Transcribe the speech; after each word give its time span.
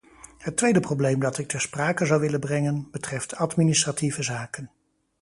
Het 0.37 0.57
tweede 0.57 0.79
probleem 0.79 1.19
dat 1.19 1.37
ik 1.37 1.47
ter 1.47 1.61
sprake 1.61 2.05
zou 2.05 2.19
willen 2.21 2.39
brengen, 2.39 2.87
betreft 2.91 3.35
administratieve 3.35 4.23
zaken. 4.23 4.71